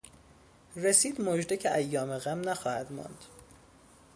[0.75, 3.25] رسید مژده که ایام غم نخواهد ماند